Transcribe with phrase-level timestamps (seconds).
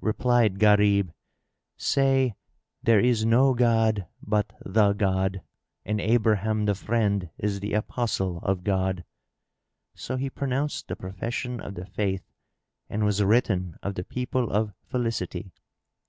[0.00, 1.12] Replied Gharib,
[1.76, 5.42] "Say:—There is no god but the God
[5.84, 9.02] and Abraham the Friend is the Apostle of God!"
[9.96, 12.22] So he pronounced the profession of the Faith
[12.88, 15.50] and was written of the people of felicity.